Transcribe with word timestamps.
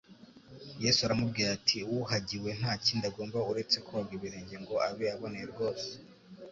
Yesu 0.83 0.99
aramubwira 1.03 1.49
ati: 1.57 1.77
"Uwuhagiwe 1.89 2.49
nta 2.59 2.73
kindi 2.83 3.03
agomba 3.11 3.47
uretse 3.51 3.77
koga 3.85 4.11
ibirenge 4.17 4.55
ngo 4.63 4.75
abe 4.87 5.05
aboneye 5.15 5.45
rwose." 5.53 5.89